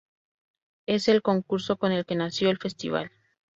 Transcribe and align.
Es 0.87 1.07
el 1.09 1.21
concurso 1.21 1.77
con 1.77 1.91
el 1.91 2.07
que 2.07 2.15
nació 2.15 2.49
el 2.49 2.57
Festival. 2.57 3.11